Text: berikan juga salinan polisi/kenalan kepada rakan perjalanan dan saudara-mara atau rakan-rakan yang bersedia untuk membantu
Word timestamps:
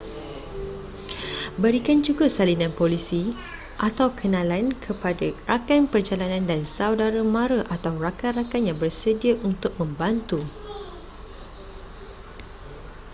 berikan 1.63 1.99
juga 2.07 2.25
salinan 2.37 2.71
polisi/kenalan 2.79 4.65
kepada 4.85 5.27
rakan 5.51 5.81
perjalanan 5.91 6.41
dan 6.49 6.61
saudara-mara 6.75 7.61
atau 7.75 7.93
rakan-rakan 8.05 8.61
yang 8.73 8.77
bersedia 8.83 9.33
untuk 9.49 9.71
membantu 9.79 10.41